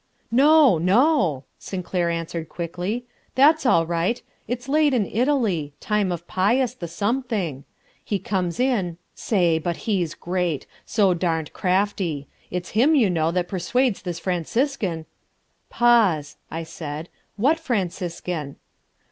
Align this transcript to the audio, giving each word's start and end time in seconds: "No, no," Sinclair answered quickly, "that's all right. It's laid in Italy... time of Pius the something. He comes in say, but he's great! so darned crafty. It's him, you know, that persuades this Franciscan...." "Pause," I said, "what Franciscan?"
"No, 0.31 0.79
no," 0.79 1.43
Sinclair 1.59 2.09
answered 2.09 2.49
quickly, 2.49 3.05
"that's 3.35 3.67
all 3.67 3.85
right. 3.85 4.19
It's 4.47 4.67
laid 4.67 4.95
in 4.95 5.05
Italy... 5.05 5.73
time 5.79 6.11
of 6.11 6.25
Pius 6.25 6.73
the 6.73 6.87
something. 6.87 7.65
He 8.03 8.17
comes 8.17 8.59
in 8.59 8.97
say, 9.13 9.59
but 9.59 9.77
he's 9.85 10.15
great! 10.15 10.65
so 10.87 11.13
darned 11.13 11.53
crafty. 11.53 12.27
It's 12.49 12.69
him, 12.71 12.95
you 12.95 13.11
know, 13.11 13.29
that 13.31 13.47
persuades 13.47 14.01
this 14.01 14.17
Franciscan...." 14.17 15.05
"Pause," 15.69 16.37
I 16.49 16.63
said, 16.63 17.07
"what 17.35 17.59
Franciscan?" 17.59 18.55